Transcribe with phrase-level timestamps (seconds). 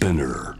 [0.00, 0.54] Spinner.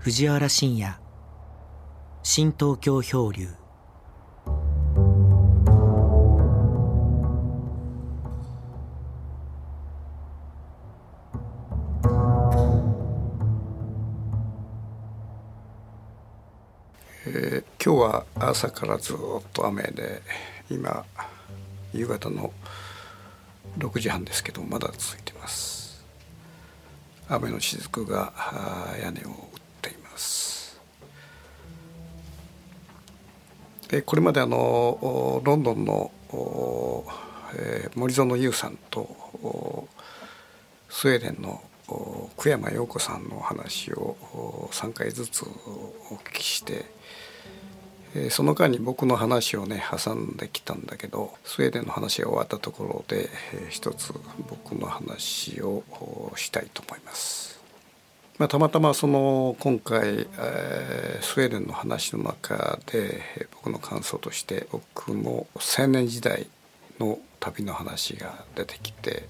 [0.00, 0.92] 藤原信也
[2.24, 3.46] 新東京漂流
[18.48, 19.16] 朝からずっ
[19.52, 20.22] と雨で
[20.70, 21.04] 今
[21.92, 22.52] 夕方の
[23.78, 26.04] 6時半ですけどまだ続いてます。
[27.28, 29.32] 雨の雫があー屋根を打っ
[29.82, 30.80] ています。
[33.88, 36.12] でこれまであのロンドンの
[37.54, 39.88] えー森園優さんと
[40.88, 41.62] スウェーデンの
[42.36, 46.84] 久山陽子さんのお話を3回ずつお聞きして
[48.18, 54.14] えその間に僕の話をね挟んできたんだけどスウェーデンの話が終わったところで、えー一つ
[54.48, 55.82] 僕の話を
[56.36, 57.60] したいと思います。
[58.38, 65.46] まあ、たまたまその今回、えースウェーデンの話の中でえ僕の感想として僕の
[65.78, 66.46] 青年時代
[66.98, 69.28] の旅の話が出てきて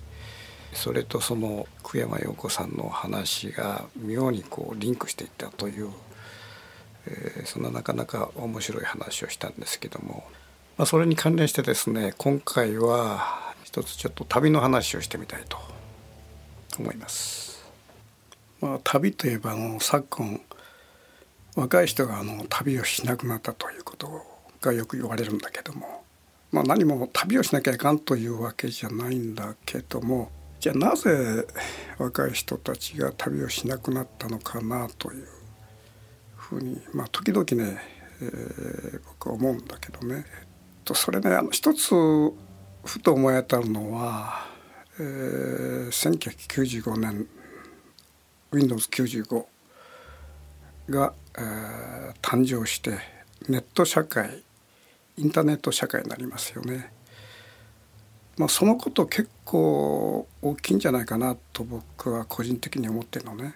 [0.73, 5.91] それとその久山陽子さんの話が妙にこうリンクしていったという
[7.07, 10.25] えーそんななかなか面白い話をしたんですけども、
[10.77, 15.59] まあ、それに関連してですね今回は一つちょっと旅の話をしてみたいと
[16.79, 17.65] 思います。
[18.61, 20.41] まあ、旅といえばあの昨今
[21.55, 24.23] 若い人があの旅をしなくなったということ
[24.61, 26.05] がよく言われるんだけども、
[26.53, 30.31] まあ、何も旅をしなきゃいかんというわけじゃないんだけども。
[30.59, 31.47] じゃあなぜ
[31.99, 35.29] 若い人たちが旅をしなくなったのかなという
[36.47, 37.81] ふうに、まあ、時々ね、
[38.21, 40.47] えー僕は思うんだけどね、えっ
[40.85, 44.47] と、それねあの一つふと思い当たるのは、
[44.99, 47.27] えー1995年
[48.53, 49.45] Windows95
[50.91, 52.99] が、えー誕生して
[53.49, 54.43] ネット社会
[55.19, 56.93] インターネット社会になりますよね。
[58.37, 63.55] まあ、そのこと結構大きいんじゃないかなと僕は個人的に思ってるのね。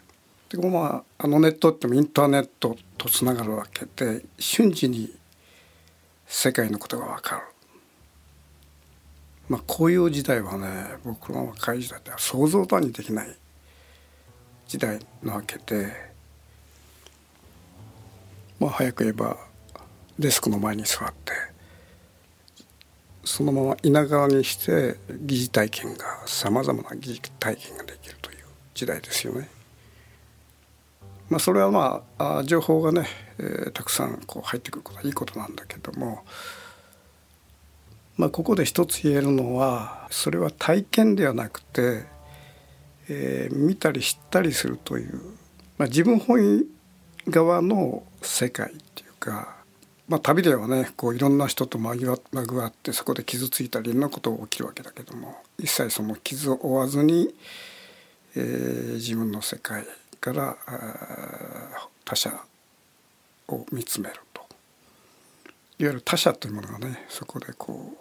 [0.51, 5.15] でもまああのネットってもインターネットとつながるわけで瞬時に
[6.27, 7.43] 世界のことが分かる。
[9.49, 13.37] まあこういう時代はね僕の若い時代では想像だにできない
[14.67, 15.93] 時代なわけで
[18.59, 19.37] まあ早く言えば
[20.19, 21.33] デスクの前に座って
[23.25, 28.39] そのまま稲川にして疑似体験がさまざまな疑似体験ができるという
[28.75, 29.60] 時代ですよね。
[31.31, 33.07] まあ、それはまあ情報がね、
[33.39, 36.25] えーたくさんこう入ってくることはいいことなんだけども、
[38.17, 42.05] まあ、ここで一つ言えるのはそれは体験ではなくて、
[43.09, 45.21] えー見たり知ったりするという、
[45.79, 46.67] まあ、自分本位
[47.31, 49.57] 側の世界っていうか、
[50.09, 57.33] まあ、旅ではねこういろんな人とまぎわまぐわってそこで傷ついたりいろんなことが起きるわけだけども一切その傷を負わずに、
[58.35, 59.85] えー自分の世界
[60.21, 60.57] から
[62.05, 62.33] 他者
[63.49, 64.43] を見つめると
[65.79, 67.93] いわゆる他者というものがねそこでこ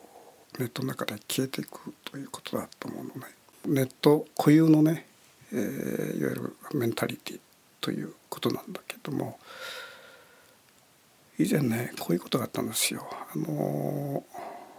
[0.57, 3.33] うネットの中で消えていくということだと思うのね
[3.65, 5.05] ネット固有のね、
[5.51, 7.39] えーいわゆるメンタリティ
[7.81, 9.39] ということなんだけども
[11.37, 13.07] 以前ねこういうことがあったんですよ。
[13.33, 14.23] あの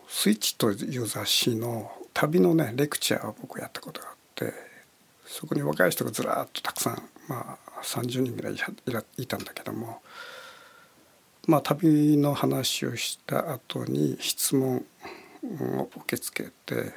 [0.08, 4.52] スイッチという雑誌の旅のねレクチャーを僕やったことがあって
[5.30, 8.56] そこに若い人がずらっとたくさんまあ30人ぐらい
[9.16, 10.02] いたんだけども
[11.46, 14.84] まあ旅の話をした後に質問
[15.78, 16.92] を受け付けて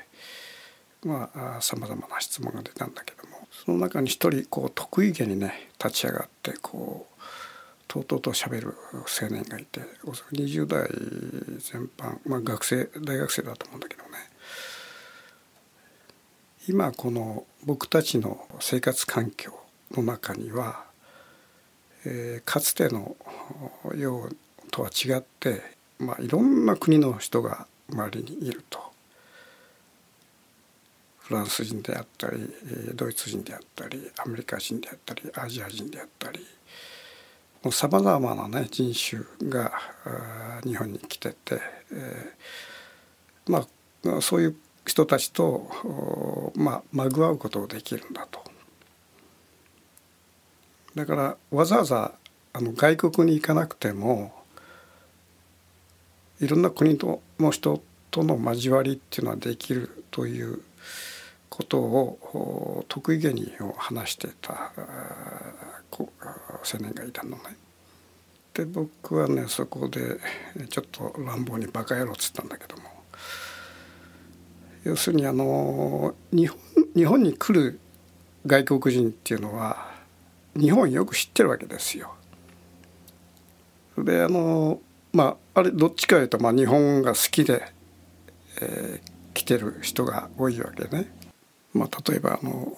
[1.61, 7.13] さまざまな質問が出たんだけどもその中に一人こう得意げにね立ち上がってこう
[7.87, 8.75] とうとうと喋る
[9.21, 10.87] 青年がいておそらく20代
[11.59, 14.32] 全般、まあ、学生大学生だと思うんだけどね。
[16.67, 19.51] 今この僕たちの生活環境
[19.91, 20.85] の中には、
[22.05, 23.17] えーかつての
[23.97, 24.35] よう
[24.71, 25.61] とは違って、
[25.99, 28.79] まあ、いろんな国の人が周りにいると。
[31.19, 32.49] フランス人であったり
[32.95, 36.45] ドイツ人であったりアメリカ人であったりアジア人であったり
[37.71, 39.71] さまざまな、ね、人種が
[40.65, 41.61] 日本に来てて、
[41.91, 48.43] えーまあそういう人たちと、まあ、まぐわうことができるんだと。
[50.95, 52.13] だからわざわざ
[52.53, 54.31] あの外国に行かなくても
[56.39, 57.81] いろんな国との人
[58.11, 60.61] との交わりっていうのはできるという
[61.49, 64.71] ことを得意げに話してた
[65.91, 66.09] 青
[66.79, 67.57] 年がいたのね。
[68.53, 70.19] で僕はねそこで
[70.69, 72.83] ちょっと乱暴に「バカ野郎」っつったんだけども
[74.83, 76.59] 要するにあの日本
[76.95, 77.79] 日本に来る
[78.45, 79.91] 外国人っていうのは
[80.55, 82.13] 日本よく知ってるわけですよ。
[83.97, 84.79] であの
[85.11, 87.63] まああれどっちかというと、まあ、日本が好きで、
[88.61, 91.11] えー、来てる人が多いわけね。
[91.73, 92.77] まあ、例えばあの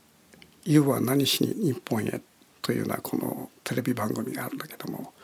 [0.64, 2.20] 「You は何しに日本へ」
[2.60, 5.14] というようなこのテレビ番組があるんだけども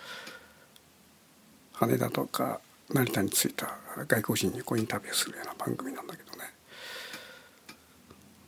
[1.72, 3.76] 羽田とか成田に着いた
[4.06, 6.44] 外国人にこうインタビューするような番組なんだけどね。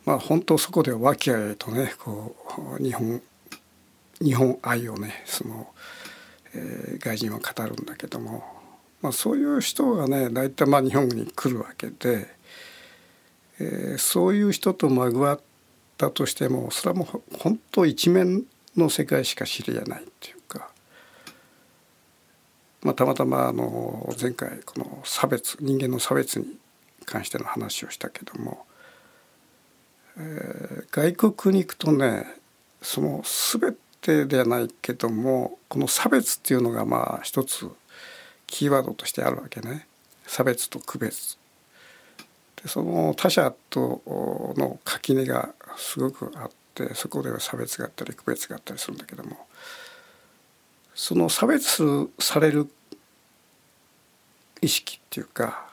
[0.05, 2.37] まあ本当そこで和気あいとねこ
[2.79, 3.23] う日本
[4.21, 5.69] 日本愛をねその、
[6.55, 8.45] えー、外人は語るんだけども、
[9.01, 12.29] まあ、そういう人がね大体まあ日本に来るわけで、
[13.61, 15.41] えー、そういう人とまぐわっ
[15.97, 18.45] たとしてもそれはもう本当一面
[18.77, 20.37] の世界しか知りえないっていう、
[22.85, 26.47] まあ、たまたまあの前回この差別人間の差別に
[27.07, 28.67] 関しての話をしたけども、
[30.19, 32.27] えー、外国に行くとね
[32.83, 37.69] その全てではないけどもこの差別っていうのがまあ一つ
[38.47, 39.87] キーワードとしてあるわけね。
[40.27, 41.39] 差別と区別。
[42.63, 44.03] でその他者と
[44.57, 49.47] の垣根がすごくあってそこでは差別があったり区別があったりするんだけども
[50.95, 52.71] その差別される
[54.61, 55.69] 意識っていうか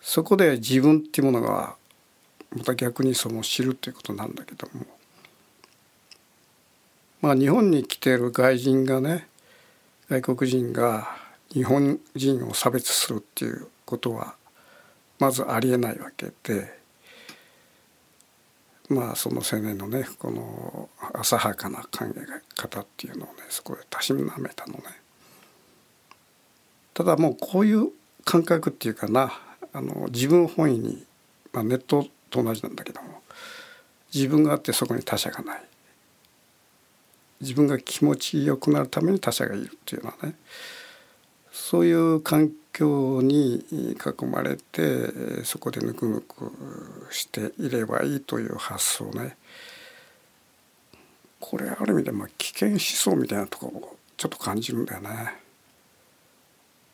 [0.00, 1.76] そこで自分っていうものが
[2.56, 4.84] また逆にその知るということなんだけども。
[7.20, 9.28] まあ日本に来ている外人がね
[10.10, 11.16] 外国人が
[11.52, 14.34] 日本人を差別するっていうことは
[15.20, 16.81] まずありえないわけで。
[18.88, 24.82] まあその青年のねこの浅はかな考え方っていうのをねそこでたしなめたのね。
[26.94, 27.88] ただもうこういう
[28.24, 29.32] 感覚っていうかな
[29.72, 31.04] あの自分本位に、
[31.52, 33.22] まあ、ネットと同じなんだけども
[34.14, 35.62] 自分があってそこに他者がない
[37.40, 40.34] 自分が気持ちよくなるために他者がいるっていうのはね
[41.50, 46.52] そういう環境に囲まれてそこでぬくぬく
[47.10, 49.36] していればいいという発想ね。
[51.38, 55.34] これある意味でまあ危険思想みたいなところをちょっと感じるんだよね。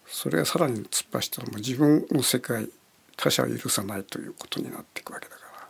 [0.06, 2.68] それがさらに突っ走ったらもう自分の世界
[3.16, 5.68] 他者を許さないということになっていくわけだから、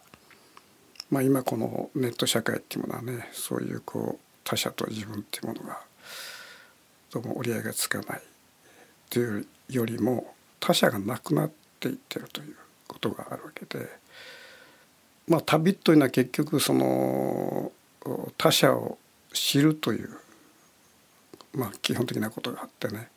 [1.11, 5.81] まあ、今このネット社会っていうものはねそういうこう他者と自分っていうものが
[7.11, 8.23] どうも折り合いがつかない。
[9.11, 11.51] というよりも他者がなくなっ
[11.81, 12.57] ていってるという
[12.87, 13.87] ことがあるわけで
[15.27, 17.73] まあ旅というのは結局その
[18.37, 18.99] 他者を
[19.33, 20.11] 知るという
[21.55, 23.09] まあ基本的なことがあってね。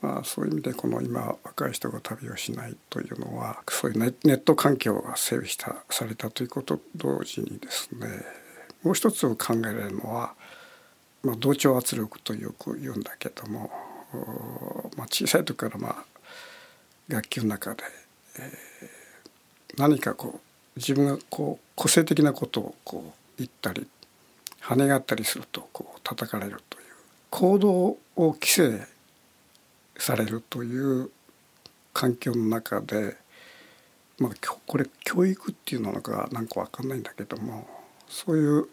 [0.00, 8.08] まあそういう意味でこの今若い人が旅をしないというのはそういうネット環境が整備したされたということと同時にですね
[8.82, 10.32] もう一つ考えられるのは、
[11.22, 13.70] まあ、同調圧力とよく言うんだけども
[14.96, 16.04] まあ、小さい時からまあ
[17.08, 17.82] 楽器の中で、
[18.38, 20.40] えー、何かこ
[20.76, 23.86] う自分がこう個性的なことをこう言ったり
[24.62, 26.84] 跳ねがったりするとこう叩かれるという
[27.30, 28.86] 行動を規制
[29.96, 31.10] されるという
[31.92, 33.16] 環境の中で、
[34.18, 34.32] まあ、
[34.66, 37.66] これ教育っていうのかなんか分かんないんだけども
[38.08, 38.68] そういう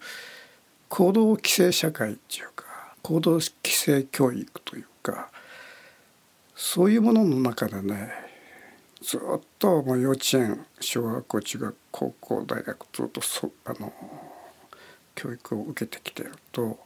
[0.89, 2.65] 行動規制社会っていうか
[3.01, 5.29] 行動規制教育というか
[6.55, 8.09] そういうものの中でね
[9.01, 9.19] ずっ
[9.59, 13.93] ともう幼稚園小学校中学高校大学ずっとそあの
[15.15, 16.79] 教育を受けてきてると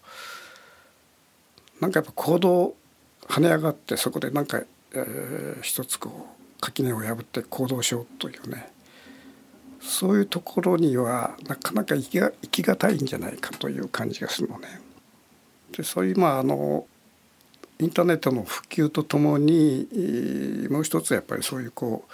[1.80, 2.76] なんかやっぱ行動
[3.28, 4.62] 跳ね上がってそこでなんか、
[4.94, 8.70] えー、一つこう垣根を破って行動しようというね
[9.82, 14.68] そういうところにはなかなか行きが行きがたいんじゃないかという感じがするのね。
[15.72, 16.86] でそういうまああの
[17.82, 19.88] インターネットの普及とともに
[20.70, 22.12] もう一つやっぱりそういうこう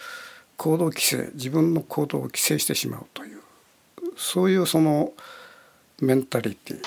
[0.55, 3.41] 行動規制自分の行動を規制してしまうという
[4.15, 5.11] そういうその
[6.01, 6.81] メンタリティ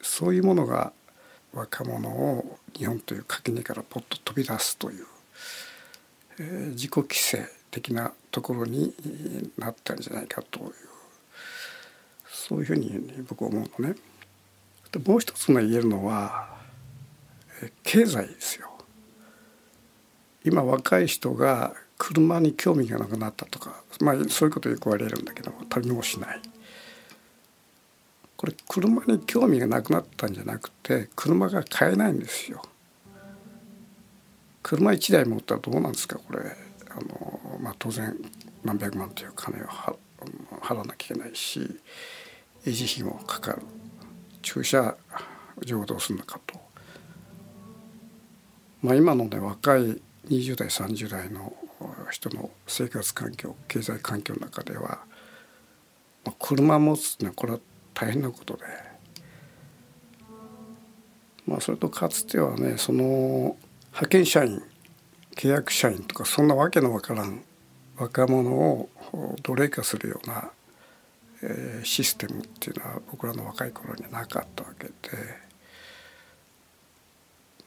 [0.00, 0.92] そういうものが
[1.52, 5.06] 若者を日本という垣根からポッと飛び出すという、
[6.38, 8.94] えー、自己規制的なところに
[9.58, 10.72] なったんじゃないかという
[12.32, 13.96] そういうふうに僕は思うのね。
[15.04, 16.59] もう一つの言えるのは
[17.82, 18.68] 経済ですよ。
[20.44, 26.40] 今若い人が車に興味がなくなったとか、まあ、そういうことよく言われるんだけども旅もしない
[28.38, 32.62] これ車に興味がなくなったんじゃなくて車が買えないんですよ。
[34.62, 36.40] 車1台持ったらどうなんですかこれ
[36.90, 38.16] あの、まあ、当然
[38.64, 39.66] 何百万という金を
[40.62, 41.60] 払わなきゃいけないし
[42.64, 43.62] 維持費もかかる
[44.42, 44.96] 駐車
[45.64, 46.59] 場をどうするのかと、
[48.82, 51.52] まあ、今のね若い20代30代の
[52.10, 55.00] 人の生活環境経済環境の中では、
[56.24, 57.58] まあ、車持つってのはこれは
[57.94, 58.62] 大変なことで、
[61.46, 63.56] まあ、それとかつてはねその
[63.88, 64.62] 派遣社員
[65.36, 67.42] 契約社員とかそんなわけのわからん
[67.96, 68.88] 若者を
[69.42, 70.50] 奴隷化するような、
[71.42, 74.92] えー、システムっていうのは僕らの若い頃にはなかったわけで、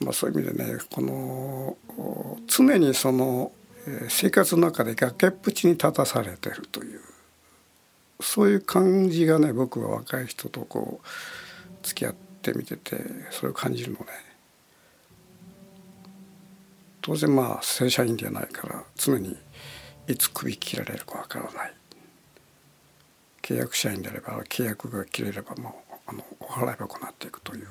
[0.04, 1.78] まあ、そういう意味でねこの
[2.48, 3.52] 常にその
[4.10, 7.02] 生活の中で崖っぷちに立たされてるという
[8.22, 11.08] そういう感じがね僕は若い人とこう
[11.86, 12.98] 付き合ってみてて
[13.32, 14.06] それを感じるのね。
[17.02, 19.36] 当然まあ正社員ではないから常に
[20.08, 21.74] いつ首切られるかわからない
[23.42, 27.68] 契約社員であれば契約が切れればもうあのお払い箱になっていくという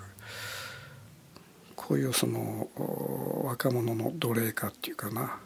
[1.87, 2.69] こういうその
[3.45, 5.39] 若者の奴隷化っていうかな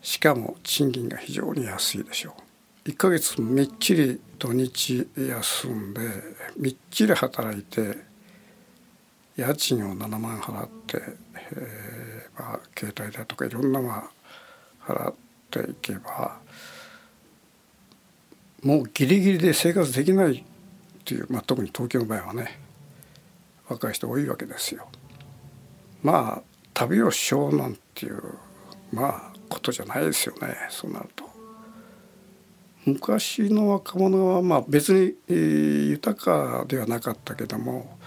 [0.00, 2.36] しかも賃金が非常に安いでしょ
[2.86, 6.00] う1ヶ月みっちり土日休んで
[6.56, 7.98] みっちり働いて
[9.36, 11.02] 家賃を7万払って、
[11.34, 14.08] えーまあ、携帯代とかいろんなま
[14.86, 15.14] あ払っ
[15.50, 16.38] ていけば
[18.62, 20.44] もうギリギリで生活できないっ
[21.04, 22.60] ていう、まあ、特に東京の場合はね
[23.68, 24.88] 若い人多いわけですよ。
[26.06, 28.22] まあ旅をしようなんていう
[28.92, 31.24] まあことじゃないですよねそうなると。
[32.84, 37.98] 昔の若者はまあ別に、えー、豊かではなかったけども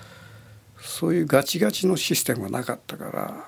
[0.79, 3.45] そういうガチガチのシステムがなかったから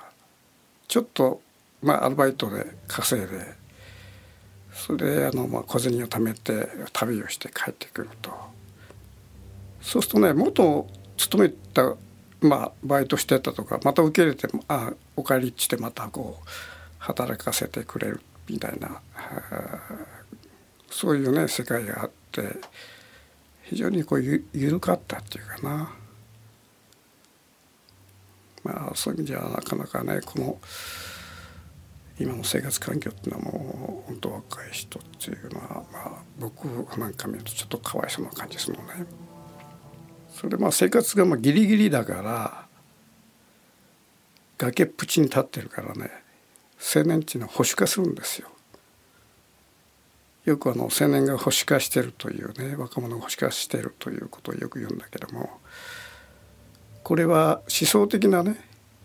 [0.86, 1.40] ちょっと
[1.80, 3.54] まあアルバイトで稼いで
[4.74, 8.30] それであのまあ小銭を貯めて旅をして帰ってくると
[9.80, 11.94] そうするとね元勤めた
[12.42, 16.48] まあバイトしてたとかまた受け入れてあお帰りっちてまたこう
[16.98, 19.00] 働かせてくれるみたいな
[20.90, 22.42] そういうね世界があって
[23.62, 25.92] 非常にこうゆ緩かったっていうかな。
[28.64, 30.58] まあそういう意味ではなかなかねこの
[32.18, 36.66] 今の生活環境っていうのはもう本当若い人っていうのはまあ僕
[36.98, 39.06] なんか見るとちょっとかわいそうな感じでするのね。
[40.34, 42.66] それでまあ生活がまあギリギリだから
[44.58, 46.10] 崖っぷちに立ってるからね
[46.94, 48.48] 青年っていうのは保守化するんですよ。
[50.44, 55.50] よくあの青年が保守化してるというね若者が保守化してるということをよく言うんだけども
[57.04, 58.56] これは思想的なね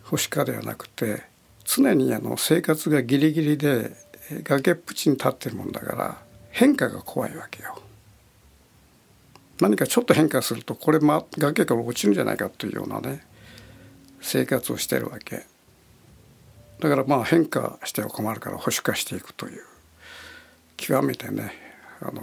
[0.03, 1.24] 保守化ではなくて
[1.63, 3.91] 常にあの生活がギリギリで
[4.43, 6.17] 崖っぷちに立ってるもんだから
[6.50, 7.79] 変化が怖いわけよ。
[9.59, 13.23] 何かちょっと変化するとこれ、ま、崖から落ちるんじゃないかというようなね
[14.21, 15.45] 生活をしてるわけ
[16.79, 19.63] だからまあ変化しては困るから保守化していくという
[20.75, 21.51] 極めてね
[22.01, 22.21] あの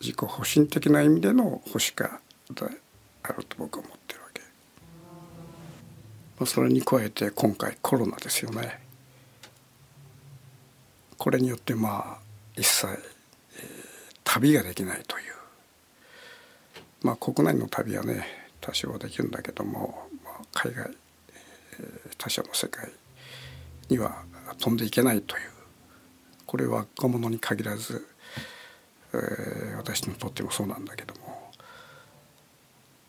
[0.00, 2.20] 自己保身的な意味での保守化
[2.50, 2.66] で
[3.22, 4.42] あると僕は思ってるわけ。
[6.38, 8.80] まあ、それに加えて今回コロナですよね。
[11.16, 12.18] これによってまあ
[12.56, 12.98] 一切、えー、
[14.22, 15.37] 旅ができないという
[17.02, 18.26] まあ国内の旅はね
[18.60, 20.90] 多少はできるんだけども、まあ、海外、
[22.16, 22.90] 他者の世界
[23.88, 24.22] には
[24.58, 25.42] 飛んでいけないという
[26.46, 28.06] これは若者に限らず、
[29.12, 31.50] えー、私にとってもそうなんだけども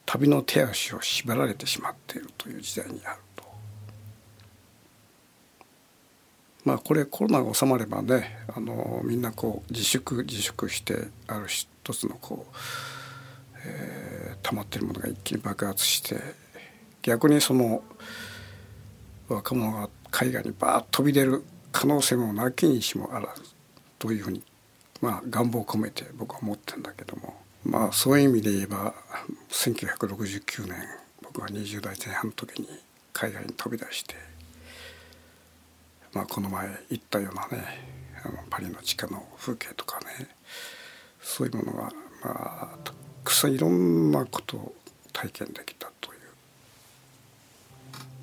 [0.06, 3.44] 旅の手足を縛られてしまっているという時代にあると。
[6.66, 12.56] まあこれコロナが収まればねあのみんなこう自粛自粛してある一つのこう、
[13.66, 16.18] えー、溜まってるものが一気に爆発して
[17.02, 17.84] 逆にその
[19.28, 23.44] 若者が海外にバーッ飛び出る可能性もなきにしもあらず
[24.00, 24.44] というふうに
[25.02, 28.94] まあ願望を込めて僕は思ってるんだけどもまあそういう意味で言えば
[29.50, 30.76] 1969年
[31.22, 32.68] 僕は20代前半の時に
[33.14, 34.16] 海外に飛び出して
[36.14, 40.28] まあこの前行ったようなねあのパリの地下の風景とかね
[41.22, 41.92] そういうものがま
[42.24, 42.78] あ
[43.30, 44.74] くさんいろんなことを
[45.14, 46.20] 体験できたという、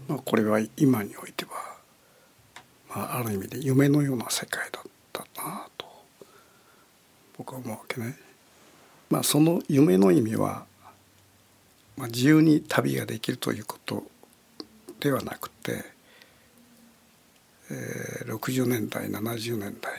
[0.09, 1.51] まあ、これは今においては
[2.89, 4.83] まあある意味で夢のような世界だっ
[5.13, 5.87] たなと
[7.39, 8.17] 僕は思うわけね。
[9.09, 10.65] まあ、その夢の意味は、
[11.97, 14.03] まあ、自由に旅ができるということ
[14.99, 15.85] ではなくて、
[17.71, 19.93] えー、60年代70年代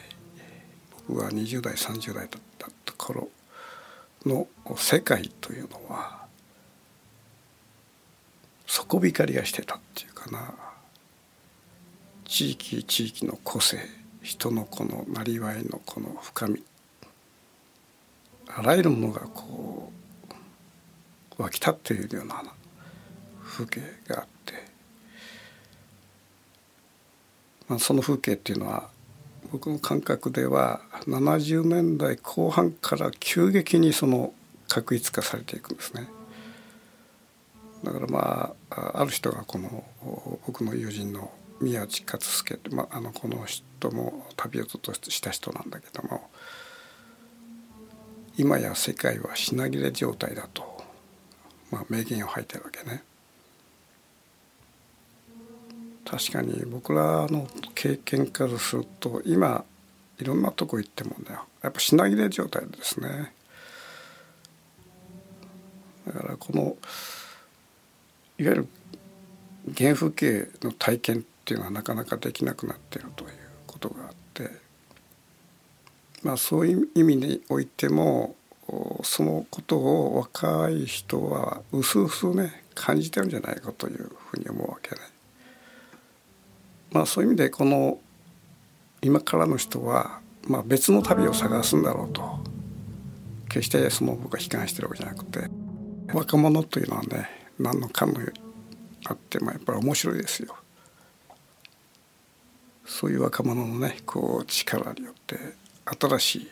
[1.08, 3.30] 僕が20代30代だったところ
[4.26, 6.26] の世界というのは
[8.66, 10.54] 底光りがしてたっていうかな。
[12.26, 13.78] 地域地域の個性
[14.22, 16.64] 人のこのなりわいのこの深み。
[18.48, 19.92] あらゆるものがこ
[21.38, 22.44] う湧き立っているような
[23.44, 24.54] 風景があって、
[27.70, 28.90] まあ、その風景っていうのは
[29.52, 34.34] 僕の感覚では70年代後半から急激にその
[34.68, 36.10] 確一化されていくんですね。
[37.84, 39.84] だからまあある人がこの
[40.46, 46.30] 僕の友人の宮地勝介まあ、あのこの人も旅をずっとした人なんだけども
[48.38, 50.84] 今や世界は品切れ状態だと、
[51.72, 53.02] まあ、名言を吐いてるわけね。
[56.10, 59.66] 確かに僕らの経験からすると今
[60.20, 63.34] いろんなとこ行ってもねやっぱ品切れ状態ですね。
[66.08, 66.78] だからこの
[68.38, 68.68] いわゆる
[69.78, 73.32] 原風景の体験っていうのはなかなかできなくなっているという
[73.66, 74.50] ことがあって
[76.24, 78.36] まあそういう意味においても
[79.04, 85.17] そのことを若い人はうすうすね感じてるんじゃないかというふうに思うわけね。
[86.98, 88.00] まあそういう意味でこの
[89.04, 92.40] 今からの人は、まあ、別の旅を探すんだろうと。
[93.50, 95.48] 決してその僕は悲観してるわけじゃなくて。
[96.12, 98.14] 若者というのはね何のかの
[99.06, 100.56] あってもやっぱり面白いですよ。
[102.84, 105.38] そういう若者のねこう力によって
[106.00, 106.50] 新しい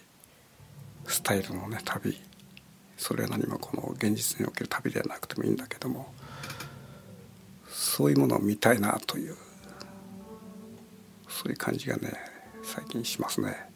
[1.08, 2.16] スタイルのね旅。
[2.98, 6.14] それは何もこの現実における旅ではなくてもいいんだけども
[7.68, 9.36] そういうものを見たいなという
[11.36, 12.14] そういう感じがね
[12.64, 13.75] 最近しますね。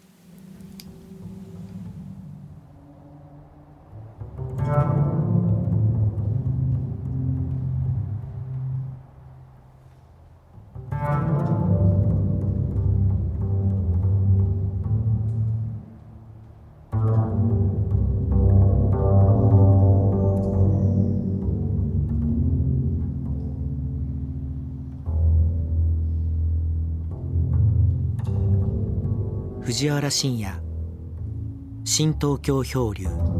[29.79, 30.51] 藤原信也。
[31.85, 33.38] 新東京漂流。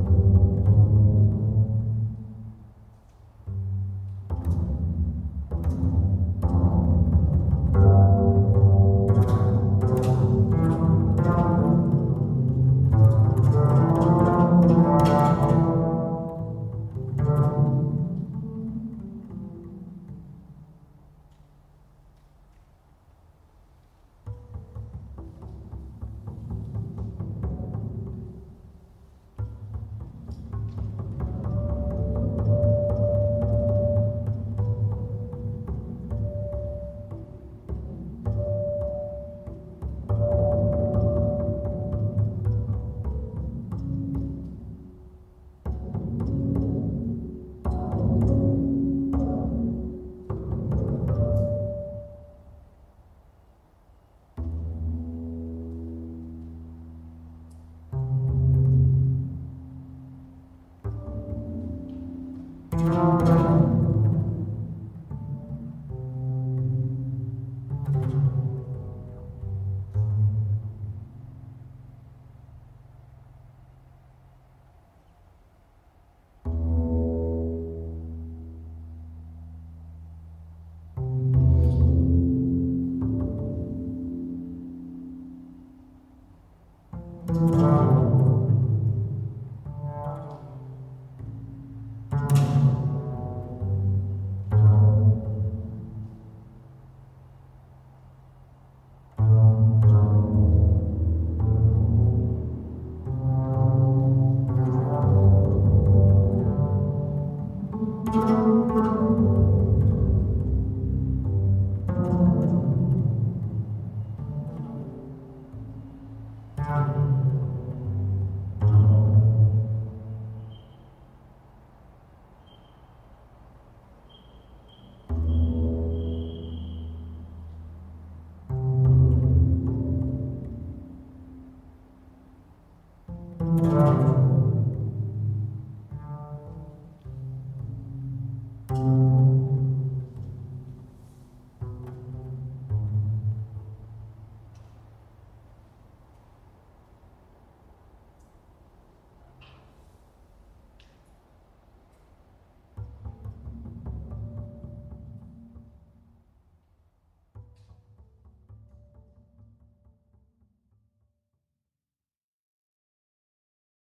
[87.30, 87.89] Thank.